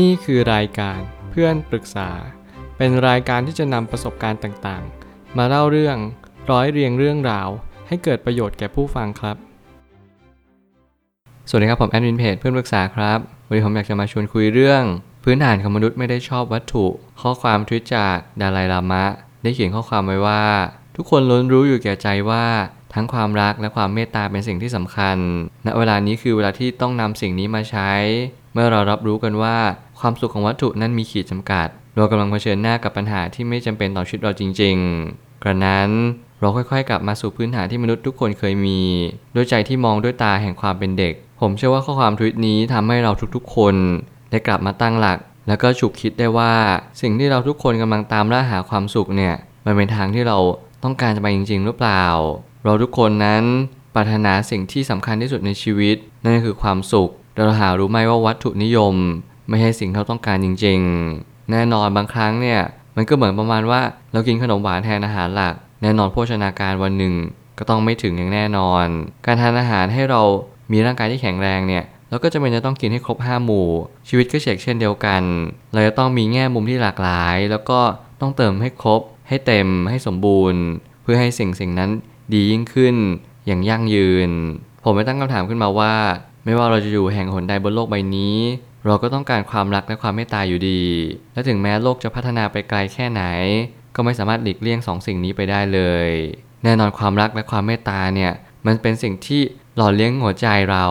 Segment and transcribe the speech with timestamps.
[0.00, 2.10] นี่คือรายการเพื่อนปรึกษา
[2.76, 5.96] เป็นรายการที่จะนำประสบการณ์ต่างๆ มาเล่าเรื่อง
[6.50, 7.48] ร้อยเรียงเรื่องราว
[7.88, 9.36] ให้เกิดประโยชน์แก่ผู้ฟังครับ
[11.48, 14.82] สวัสดีครับผมแอดมินเพจเพื่อนปรึกษาครับ วันนี้ผมอยากจะมาชวนคุยเรื่อง
[15.24, 16.86] พื้นฐานของมนุษย์ไม่ได้ชอบวัตถุ
[17.20, 19.04] ข้อความทวิตจากดาลายลามะ
[19.42, 20.44] ได้เขียนข้อความไว้ว่า
[20.96, 22.44] ทุกคนล้วนรู้อยู่แก่ใจว่า
[22.94, 25.16] ทั้งความรักและความเมตตาเป็นสิ่งที่สำคัญ
[25.66, 27.90] ณ เวลานี้คือเวลาที่ต้องนำสิ่งนี้มาใช้
[28.52, 29.56] เมื่อเรารับรู้กันว่า
[30.00, 34.76] ความสุขของวัตถุนั้นมีขีดจำกัด เรากำลังเผชิญหน้ากับปัญหาที่ไม่จำเป็นต่อชีวิตเราจริง
[35.10, 35.90] ๆ กระนั้น
[36.40, 38.80] เราค่อยๆ กลับมาสู่พื้นฐานที่มนุษย์ทุกคนเคยมี
[39.34, 43.74] ด้วยใจที่มองด้วยตาแห่งความเป็นเด็ก ผมเชื่อว่าข้อความทวิตนี้ทำให้เราทุกๆ คน
[44.30, 46.52] ได้กลับมาตั้งหลัก แล้วก็ฉุกคิดได้ว่า
[47.00, 49.34] สิ่งที่เราทุกคนกำลังตามล่าหาความสุขเนี่ย
[49.66, 50.38] มันเป็นทางที่เรา
[50.84, 52.04] ต้องการจะไปจริง ๆ หรือเปล่า
[52.64, 53.44] เราทุกคนนั้น
[53.94, 58.94] ปรารถนาสิ่งที่สำคัญที่สุดในชีวิตนั่นคือความสุข เราหารู้ไหมว่าวัตถุนิยม
[59.48, 60.80] ไม่ใช่สิ่งที่เราต้องการจริง
[61.16, 62.60] ๆ แน่นอนบางครั้งเนี่ย
[62.96, 63.80] มันก็เหมือนประมาณว่า
[64.12, 67.14] เรากินขนมหวานแทนอาหารหลัก แน่นอนโภชนาการวันหนึ่ง
[67.58, 68.86] ก็ต้องไม่ถึงอย่างแน่นอน
[69.26, 70.22] การทานอาหารให้เรา
[70.72, 73.68] มีร่างกายที่แข็งแรงเนี่ยเราก็จะเป็นจะต้องกินให้ครบ5หมู่
[74.08, 75.22] ชีวิตก็เฉกเช่นเดียวกัน
[75.72, 77.80] เราจะต้องมีแง่มุมที่หลากหลาย แล้วก็
[78.20, 80.62] ต้องเติมให้ครบ ให้เต็มให้สมบูรณ์
[81.02, 81.90] เพื่อให้สิ่งสิ่งนั้น
[82.32, 82.96] ดียิ่งขึ้น
[83.46, 84.30] อย่างยั่งยืน
[84.84, 85.94] ผมไม่ตั้งคำถามขึ้นมาว่า
[86.44, 88.36] ไม่ว่าเราจะอยู่แห่งหนใดบนโลกใบนี้
[88.86, 90.82] เราก็ต้องการความรักและความเมตตาอยู่ดี
[91.32, 93.22] และถึงแม้โลกจะพัฒนาไปไกลแค่ไหน
[93.94, 96.08] ก็ไม่สามารถหลีกเลี่ยงสองสิ่งนี้ไปได้เลย
[96.64, 98.32] แน่นอนความรักและความเมตตาเนี่ย
[98.66, 99.42] มันเป็นสิ่งที่
[99.76, 100.86] หล่อเลี้ยงหัวใจเรา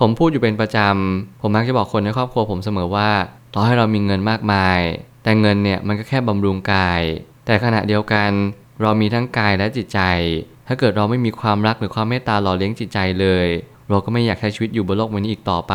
[0.00, 3.10] ผมพูดอยู่เป็นประจำ ผมมักจะบอกคนในครอบครัวผมเสมอว่า
[3.54, 4.80] ต่อให้เรามีเงินมากมาย
[5.22, 7.02] แต่เงินเนี่ยมันก็แค่บำรุงกาย
[7.46, 8.30] แต่ขณะเดียวกัน
[8.80, 10.00] เรามีทั้งกายและจิตใจ
[10.66, 13.48] ถ้าเกิดเราไม่มีความรักหรือความเมตตาหล่อเลี้ยงจิตใจเลย
[13.90, 15.74] เราก็ไม่อยากใช้ชีวิตอยู่บนโลกใบนี้อีกต่อไป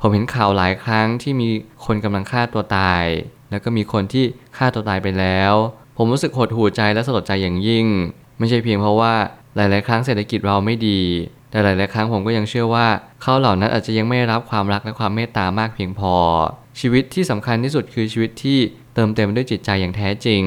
[0.00, 1.48] ผมเห็นข่าวหลายครั้งที่มี
[1.86, 3.04] คนกำลังฆ่าตัวตาย
[3.50, 4.24] แล้วก็มีคนที่
[4.56, 5.52] ฆ่าตัวตายไปแล้ว
[5.96, 7.86] ผมรู้สึกหดหู่ใจและสลดใจอย่างยิ่ง
[8.38, 9.14] ไม่ใช่เพียงเพราะว่า
[9.56, 11.00] หลาย ๆ ครั้งเศรษฐกิจเราไม่ดี
[11.50, 12.86] แต่หลาย ๆ ครั้งผมก็ยังเชื่อว่า
[13.22, 16.14] เขาเหล่านั้นอาจจะยังไม่รับความรักและความเมตตามากเพียงพอ
[16.80, 18.58] ชีวิตที่สำคัญที่สุดคือชีวิตที่
[18.94, 20.44] เติมเต็มด้วยจิตใจอย่างแท้จริง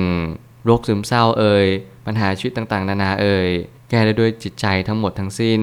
[0.65, 1.67] โรคซึมเศร้าเอ่ย
[2.05, 3.49] ปัญหาชีวิตต่าง ๆ นานาเอ่ย
[3.89, 5.61] แก้ได้ด้วยจิตใจทั้งหมดทั้งสิ้น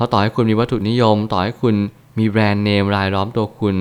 [0.00, 1.74] ราะต่อให้คุณมีวัตถุนิยม ต่อให้คุณ
[2.18, 3.76] มีแบรนด์เนมรายล้อมตัวคุณ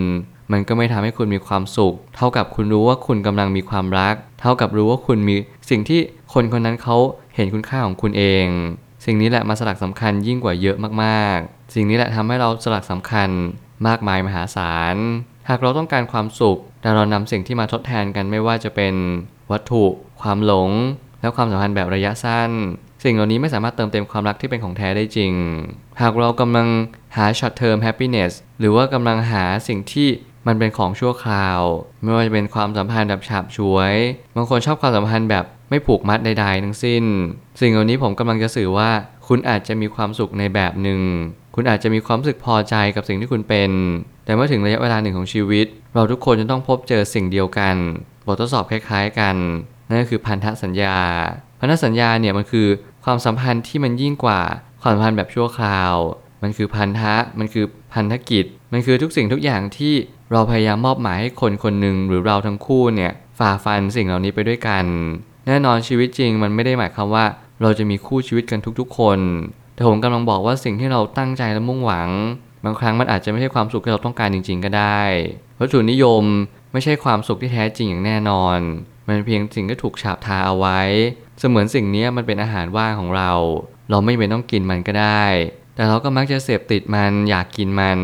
[0.52, 5.36] มันก็ไม่ทำให้คุณมีความสุข เท่ากับคุณรู้ว่าคุณกำลังมีความรัก เท่ากับรู้ว่าคุณมี
[5.70, 6.00] สิ่งที่
[6.34, 6.98] คนคนนั้นเขา
[7.36, 8.46] เห็นคุณค่าของคุณเอง
[9.06, 13.30] สิ่งนี้แหละมาสลักสำคัญยิ่งกว่าเยอะมากๆ สิ่งนี้แหละทำให้เราสลักสำคัญ
[13.88, 14.96] มากมายมหาศาล
[15.50, 18.94] หากเราต้องการความสุข แต่เรานำสิ่งที่มาทดแทนกันไม่ว่าจะเป็น
[19.52, 19.84] วัตถุ
[20.22, 20.70] ความหลง
[21.22, 22.52] และความสัมพันธ์แบบระยะสั้น
[23.04, 25.34] สิ่งเหล่านี้ไม่สามารถเติมเต็มความรักที่เป็นของแท้ได้จริง
[26.02, 26.68] หากเรากำลัง
[27.16, 30.10] หา short term happiness หรือว่ากำลังหาสิ่งที่
[30.48, 31.62] มันเป็นของชั่วคราว
[32.04, 33.94] ไม่ว่าจะเป็นความสัมพันธ์แบบฉาบฉวย
[34.36, 37.04] บางคนชอบความสัมพันธ์แบบไม่ผูกมัดใดๆทั้งสิ้น
[37.62, 38.90] สิ่งเหล่านี้ผมกำลังจะสื่อว่า
[39.28, 41.02] คุณอาจจะมีความสุขในแบบหนึ่ง
[41.56, 43.72] คุณอาจจะมีความรู้สึกพอใจกับสิ่งที่คุณเป็น
[44.26, 47.76] แต่เมื่อถึงระยะเวลาหนึ่งของชีวิต เราทุกคนจะต้องพบเจอสิ่งเดียวกัน
[48.26, 49.36] บททดสอบคล้ายๆกัน
[49.88, 50.98] นั่นก็คือพันธสัญญา
[51.60, 52.68] พันธสัญญาเนี่ยมันคือ
[53.06, 54.42] ความสัมพันธ์ที่มันยิ่งกว่า
[54.82, 55.94] ความสัมพันธ์แบบชั่วคราว
[56.42, 59.94] มันคือพันธะ มันคือพันธกิจ มันคือทุกสิ่งทุกอย่างที่
[60.32, 64.86] เราพยายามมอบหมายให้คนคนหนึ่งหรือเราทั้งคู่เนี่ยฝ่าฟันสิ่งเหล่านี้ไปด้วยกัน
[65.48, 67.26] แน่นอนชีวิตจริงมันไม่ได้หมายความว่า
[67.62, 69.20] เราจะมีคู่ชีวิตกันทุกๆ คน
[69.76, 72.10] แต่ผมกำลังบอกว่าสิ่งที่เราตั้งใจและมุ่งหวัง
[72.66, 75.02] บางครั้งมันอาจจะไม่ใช่ความสุขที่เราต้องการจริง ๆ ก็ได้
[75.60, 76.24] วัตถุนิยม
[76.74, 78.60] ไม่ใช่ความสุขที่แท้จริงอย่างแน่นอน
[79.10, 80.80] มันเพียงสิ่งที่ถูกฉาบทาเอาไว้
[81.40, 83.32] เสมือนสิ่งนี้มันเป็นอาหารว่างของเรา
[83.90, 85.26] เราไม่เป็นต้องกินมันก็ได้
[85.76, 88.00] แต่เราก็มักจะเสพติดมันอยากกินมัน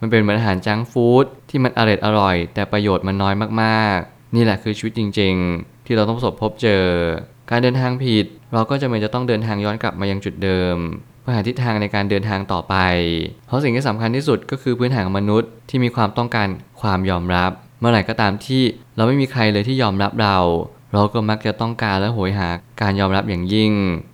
[0.00, 6.84] มันเป็นเหมือนอาหารจังฟู้ดที่มันอร่อยอร่อย แต่ประโยชน์มันน้อยมากๆ นี่แหละคือชีวิตจริง ๆ ที่เราต้องประสบพบเจอ
[7.50, 10.76] การเดินทางผิด เราก็จะเป็นจะต้องเดินทางย้อนกลับมายังจุดเดิม
[11.20, 12.76] เพื่อหาทิศทางในการเดินทางต่อไป
[13.46, 16.48] เพราะสิ่งที่สำคัญที่สุดก็คือพื้นฐานของมนุษย์ที่มีความต้องการ
[16.80, 17.50] ความยอมรับ
[17.84, 18.62] มื่อไหร่ก็ตามที่
[18.96, 20.36] เราไม่มีใครเลยที่ยอมรับเรา
[20.92, 22.48] เราก็มักจะต้องการและโหยหา
[22.82, 23.72] การยอมรับอย่างยิ่ง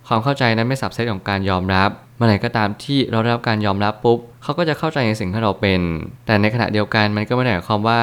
[0.09, 5.81] ความเข้าใจนั้นไม่สับเซตของการยอมรับ เมื่อไหร่ก็ตามที่เราได้รับการยอมรับปุ๊บเขาก็จะเข้าใจในสิ่งที่เราเป็น
[6.27, 8.03] แต่ในขณะเดียวกันมันก็ไม่ได้หมายความว่า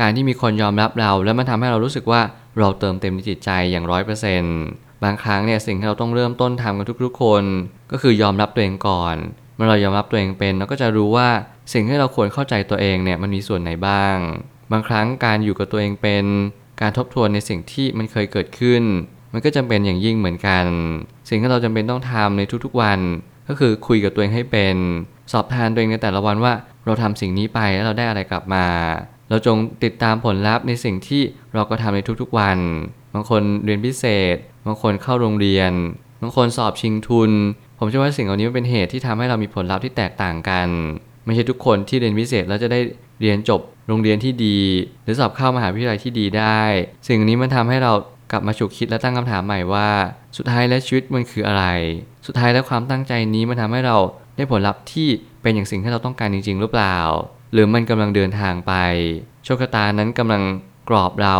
[0.00, 2.20] การที่มีคนยอมรับเรา แล้วมันทำให้เรารู้สึกว่า
[2.58, 4.58] เราเติมเต็มในจิตใจอย่างร้อยเปอร์เซ็นต์
[5.04, 7.42] บางครั้งเนี่ยสิ่งที่เราต้องเริ่มต้นทำกันทุกๆ คน
[7.92, 9.16] ก็คือยอมรับตัวเองก่อน
[9.56, 11.28] เมื่อเรายอมรับตัวเองเป็นเราก็จะรู้ว่า
[11.72, 14.16] สิ่งที่เราควรเข้าใจตัวเองเนี่ยมันมีส่วนไหนบ้าง
[14.72, 16.24] บางครั้งการอยู่กับตัวเองเป็น
[16.80, 18.82] การทบทวนในสิ่งที่มันเคยเกิดขึ้น
[19.32, 20.64] มันก็จำเป็นอย่างยิ่งเหมือนกัน
[21.28, 23.00] สิ่งที่เราจำเป็นต้องทำในทุกๆวัน
[23.48, 24.76] ก็คือคุยกับตัวเองให้เป็น
[25.32, 26.52] สอบทานตัวเองในแต่ละวันว่า
[26.84, 28.66] เราทำสิ่งนี้ไปแล้วเราได้อะไรกลับมา
[29.28, 31.22] เราจงติดตามผลลัพธ์ในสิ่งที่
[31.54, 32.58] เราก็ทำในทุกๆวัน
[33.14, 34.04] บางคนเรียนพิเศ
[34.34, 34.36] ษ
[34.66, 35.72] บางคนเข้าโรงเรียน
[36.22, 37.30] บางคนสอบชิงทุน
[37.78, 40.68] ผมเชื่อว่าสิ่งเหล่านี้เป็นเหตุที่ทำให้เรามีผลลัพธ์ที่แตกต่างกัน
[41.24, 42.80] ไม่ใช่ทุกคนที่เรียนพิเศษแล้วจะได้
[43.20, 44.58] เรียนจบ โรงเรียนที่ดี
[45.04, 46.60] หรือสอบเข้ามหาวิทยาลัยที่ดีได้
[47.08, 47.92] สิ่งนี้มันทำให้เรา
[48.32, 49.88] กลับมาฉุกคิดและตั้งคำถามใหม่ว่า
[50.36, 51.64] สุดท้ายแล้วชีวิตมันคืออะไร
[52.26, 53.96] สุดท้ายแล้วความตั้งใจนี้มันทำให้เรา
[54.36, 55.08] ได้ผลลัพธ์ที่
[55.42, 56.98] เป็นอย่างสิ่งที่เราต้องการจริง ๆ หรือเปล่า
[57.52, 58.72] หรือมันกำลังเดินทางไป
[59.44, 60.42] โชคชะตานั้นกำลัง
[60.88, 61.36] กรอบเรา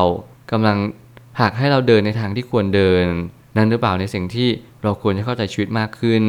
[0.53, 0.77] กำลัง
[1.39, 3.05] ผลักให้เราเดินในทางที่ควรเดิน
[3.57, 4.49] นั่นหรือเปล่าในสิ่งที่
[4.83, 6.25] เราควรจะเข้าใจชีวิตมากขึ้น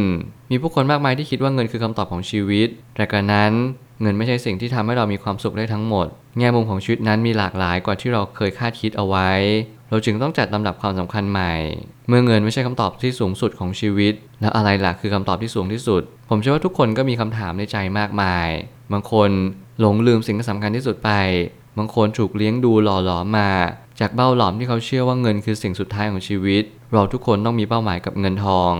[0.51, 3.54] มีผู้คนมากมายที่คิดว่าเงินคือคำตอบของชีวิต แต่การนั้น
[4.01, 6.07] เงินไม่ใช่สิ่งที่ทำให้เรามีความสุขได้ทั้งหมด
[6.38, 9.30] แง่มุมของชีวิตนั้นมีหลากหลายกว่าที่เราเคยคาดคิดเอาไว้
[9.90, 11.54] เราจึงต้องจัดลำดับความสำคัญใหม่
[12.07, 18.48] เมื่อเงินไม่ใช่คำตอบที่สูงสุดของชีวิต แล้วอะไรล่ะคือคำตอบที่สูงที่สุด ผมเชื่อว่าทุกคนก็มีคำถามในใจมากมาย
[18.92, 19.30] บางคน
[19.80, 21.12] หลงลืมสิ่งที่สำคัญที่สุดไป
[21.78, 23.51] บางคนถูกเลี้ยงดูหล่อหลอมมา
[24.00, 26.63] จากเบ้าหลอมที่เขาเชื่อว่าเงินคือสิ่งสุดท้ายของชีวิต
[26.94, 28.74] เราทุกคนต้องมีเป้าหมายกับเงินทอง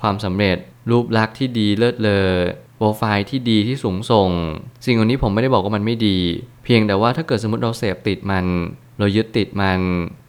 [0.00, 0.58] ความสำเร็จ
[0.90, 2.28] รูปลักษณ์ที่ดีเลิศเลอ
[2.76, 4.30] โปรไฟล์ที่ดีที่สูงส่ง
[4.86, 6.18] สิ่งเหล่านี้ผมไม่ได้บอกว่ามันไม่ดี
[6.64, 8.46] เพียงแต่ว่าถ้าเกิดสมมติเราเสพติดมัน
[8.98, 9.80] เรายึดติดมัน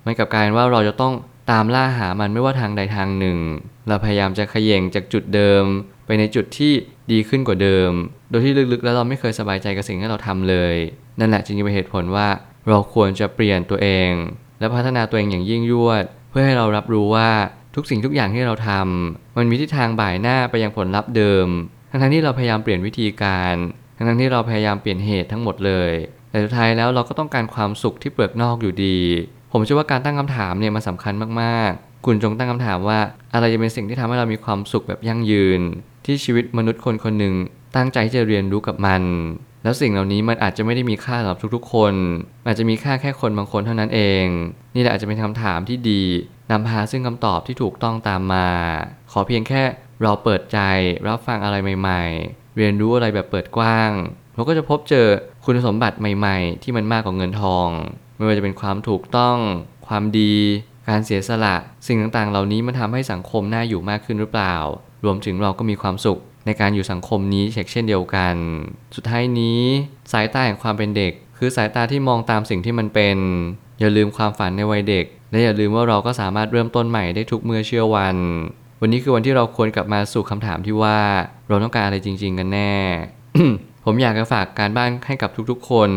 [0.06, 1.14] มันกับการว่าเราจะต้อง
[1.52, 3.38] ตามล่าหามันไม่ว่าทางใดทางหนึ่ง
[3.88, 5.64] เราพยายามจะขย่งจากจุดเดิม
[6.06, 6.74] ไปในจุดที่
[7.12, 7.92] ดีขึ้นกว่าเดิม
[8.30, 10.76] โดยที่ลึกๆ แล้วเราไม่เคยสบายใจกับสิ่งที่เราทำเลย
[11.20, 12.28] นั่นแหละจึงเป็นเหตุผลว่า
[12.70, 14.12] เราควรจะเปลี่ยนตัวเอง
[14.60, 17.30] และพัฒนาตัวเองอย่างยิ่งยวด เพื่อให้เรารับรู้ว่า
[17.76, 21.48] ทุกสิ่งทุกอย่างที่เราทำมันมีทิศทางบ่ายหน้าไปยังผลลัพธ์เดิม
[22.02, 23.56] ทั้งที่เราพยายามเปลี่ยนวิธีการ
[23.98, 25.92] ทั้งที่เราพยายามเปลี่ยนเหตุทั้งหมดเลย
[26.30, 29.00] แต่สุดท้ายแล้วเราก็ต้องการความสุขที่เปลือกนอกอยู่ดี
[29.52, 33.00] ผมเชื่อว่าการตั้งคำถามเนี่ยมันสาคัญมากๆ คุณจงตั้งคำถามว่า
[33.34, 35.62] อะไรจะเป็นสิ่งที่ทำให้เรามีความสุขแบบยั่งยืน
[36.06, 37.36] ที่ชีวิตมนุษย์คนคนหนึ่ง
[37.76, 39.04] ตั้งใจที่จะเรียนรู้กับมัน
[39.64, 41.94] แล้วสิ่งเหล่านี้มันอาจจะไม่ได้มีค่าสำหรับทุกๆ คน
[42.48, 44.26] อาจจะมีค่าแค่คนบางคนเท่านั้นเอง
[44.76, 46.04] นี่แหละอาจจะเป็นคำถามที่ดี
[46.52, 48.48] นำพาซึ่งคำตอบที่ถูกต้องตามมา
[49.12, 49.62] ขอเพียงแค่
[50.04, 50.60] เราเปิดใจ
[51.08, 53.92] รับฟังอะไรใหม่ ๆ เรียนรู้อะไรแบบเปิดกว้าง
[54.36, 55.08] เราก็จะพบเจอ
[55.46, 57.70] คุณสมบัติใหม่ ๆ ที่มันมากกว่าเงินทอง
[58.18, 59.38] ไม่ว่าจะเป็นความถูกต้อง
[59.88, 60.36] ความดี
[60.90, 61.56] การเสียสละ
[61.88, 64.56] สิ่งต่างๆ เหล่านี้มันทำให้สังคมน่าอยู่มากขึ้นหรือเปล่า
[65.06, 68.36] รวมถึงเราก็มีความสุขในการอยู่สังคมนี้เช่นเดียวกัน
[68.96, 69.62] สุดท้ายนี้
[70.12, 73.18] สายตาแห่งความเป็นเด็ก คือสายตาที่มองตามสิ่งที่มันเป็น
[73.80, 78.18] อย่าลืมความฝันในวัยเด็ก และอย่าลืมว่าเราก็สามารถเริ่มต้นใหม่ได้ทุกเมื่อเชื่อวัน
[78.82, 81.00] วันนี้คือวันที่เราควรกลับมาสู่คำถามที่ว่า
[81.50, 82.74] เราต้องการอะไรจริง ๆ กันแน่
[83.86, 85.90] ผมอยากจะฝากการบ้านให้กับทุกๆ คน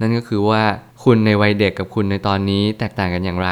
[0.00, 0.62] นั่นก็คือว่า
[1.04, 3.50] คุณในวัยเด็กกับคุณในตอนนี้แตกต่างกันอย่างไร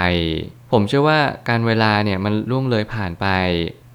[0.72, 1.18] ผมเชื่อว่า
[1.48, 3.26] การเวลาเนี่ยมันล่วงเลยผ่านไป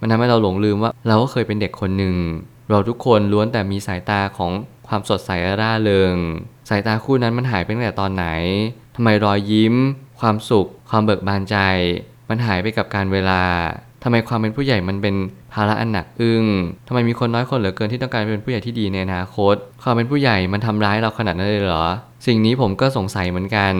[0.01, 2.15] มันทำให้เราหลงลืมว่าเราก็เคยเป็นเด็กคนหนึ่ง
[2.69, 4.51] เราทุกคนล้วนแต่มีสายตาของ
[4.87, 6.15] ความสดใสร่าเริง
[6.69, 8.25] สายตาคู่นั้นมันหายไปตั้งแต่ตอนไหน
[8.95, 9.75] ทำไมรอยยิ้ม
[10.19, 11.57] ความสุข ความเบิกบานใจ
[12.29, 13.43] มันหายไปกับการเวลา
[14.03, 15.15] ทำไมความเป็นผู้ใหญ่มันเป็น
[15.53, 16.43] ภาระอันหนักอึ้ง
[16.87, 21.85] ทำไมมีคนน้อยคนเหลือเกินที่ต้องการเป็นผู้ใหญ่ที่ดีในอนาคต ความเป็นผู้ใหญ่มันทำร้ายเราขนาดนั้นเลยเหรอ
[22.27, 23.73] สิ่งนี้ผมก็สงสัยเหมือนกัน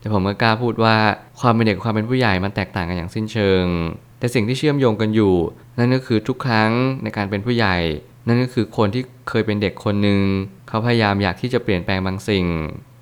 [0.00, 0.96] แต่ผมก็กล้าพูดว่า
[1.40, 3.64] ความเป็นเด็กความเป็นผู้ใหญ่มันแตกต่างกันอย่างสิ้นเชิง
[4.18, 5.34] แต่สิ่งที่เชื่อมโยงกันอยู่
[5.78, 6.70] นั่นก็คือทุกครั้ง
[7.02, 7.76] ในการเป็นผู้ใหญ่
[8.26, 10.20] นั่นก็คือคนที่เคยเป็นเด็กคนหนึ่ง
[10.68, 12.46] เขาพยายามอยากที่จะเปลี่ยนแปลงบางสิ่ง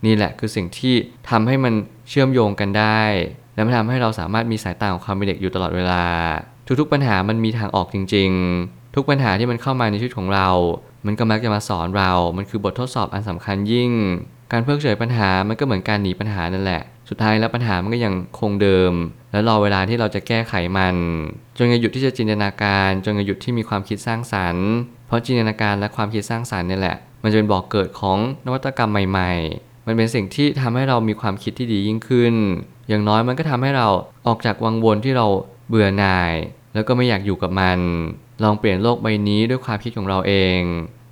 [0.07, 0.95] นี่แหละคือสิ่งที่
[1.31, 1.75] ทำให้มัน
[2.09, 3.03] เชื่อมโยงกันได้
[3.55, 6.03] และมันทำให้เราสามารถมีสายตาของความเป็นเด็กอยู่ตลอดเวลา
[6.81, 8.31] ทุกๆปัญหามันมีทางออกจริง
[8.63, 10.49] ๆ ทุกปัญหาที่มันเข้ามาในชีวิตของเรา
[11.07, 13.91] มันก็มักจะมาสอนเรา มันคือบททดสอบอันสำคัญยิ่ง
[14.53, 18.93] การเพิกเฉยปัญหา มันก็เหมือนการหนีปัญหานั่นแหละ สุดท้ายแล้วปัญหามันก็ยังคงเดิม
[19.33, 20.95] แล้วรอเวลาที่เราจะแก้ไขมัน
[21.59, 24.69] จนยหยุดที่จะจินตนาการ จนยหยุดที่มีความคิดสร้างสรรค์
[25.07, 32.35] เพราะจินตนาการและความคิดสร้างสรรค์นี่แหละ มันจะเป็นบอกเกิดของนวัตกรรมใหม่ ๆ มันเป็นสิ่งที่ทำให้เรามีความคิดที่ดียิ่งขึ้น
[32.89, 33.89] อย่างน้อยมันก็ทำให้เรา
[34.27, 35.27] ออกจากวังวนที่เรา
[35.69, 36.33] เบื่อหน่าย
[36.75, 37.79] แล้วก็ไม่อยากอยู่กับมัน
[38.43, 40.61] ลองเปลี่ยนโลกใบนี้ด้วยความคิดของเราเอง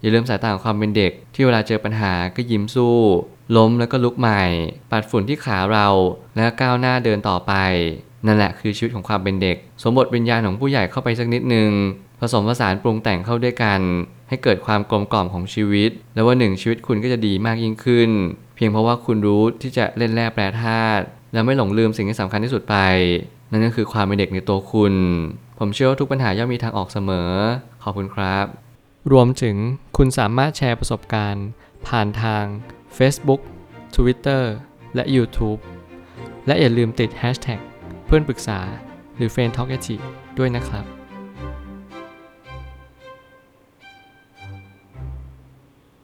[0.01, 2.97] อย่าลืมสายตาของความเป็นเด็ก ที่เวลาเจอปัญหาก็ยิ้มสู้
[3.57, 4.43] ล้มแล้วก็ลุกใหม่
[4.91, 5.89] ปัดฝุ่นที่ขาเรา
[6.37, 7.53] แล้วก้าวหน้าเดินต่อไป
[8.27, 11.71] นั่นแหละคือชีวิตของความเป็นเด็ก สมบทวิญญาณของผู้ใหญ่เข้าไปสักนิดนึง
[12.21, 13.81] ผสมผสานปรุงแต่งเข้าด้วยกัน
[14.29, 18.11] ให้เกิดความกลมกล่อมของชีวิต แล้วว่าหนึ่งชีวิตคุณก็จะดีมากยิ่งขึ้น
[18.55, 22.77] เพียงเพราะว่าคุณรู้ที่จะเล่นแร่แปรธาตุ และไม่หลงลืมสิ่งที่สำคัญที่สุดไป
[23.51, 24.95] นั่นก็คือความเป็นเด็กในตัวคุณ
[25.59, 27.31] ผมเชื่อว่าทุกปัญหาย่อมมีทางออกเสมอ
[27.83, 28.47] ขอบคุณครับ
[29.13, 29.57] รวมถึง
[29.97, 31.47] คุณสามารถแชร์ประสบการณ์
[31.89, 32.45] ผ่านทาง
[32.99, 33.41] Facebook
[33.97, 34.43] Twitter
[34.95, 35.61] และ YouTube
[36.47, 37.61] และอย่าลืมติด Hashtag
[38.07, 38.61] เพื่อนปรึกษา
[39.17, 39.71] หรือ f r ร e n d t a l k
[40.39, 41.00] ด้วยนะครับ